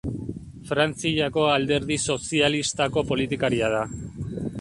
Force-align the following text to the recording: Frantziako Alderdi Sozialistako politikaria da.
Frantziako 0.69 1.43
Alderdi 1.55 1.97
Sozialistako 2.05 3.05
politikaria 3.11 3.71
da. 3.75 3.83